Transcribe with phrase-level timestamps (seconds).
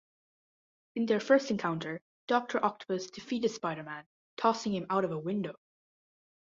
[0.95, 5.59] In their first encounter, Doctor Octopus defeated Spider-Man, tossing him out of a window.